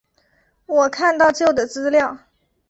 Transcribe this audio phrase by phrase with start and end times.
[0.65, 2.17] 我看到旧的资料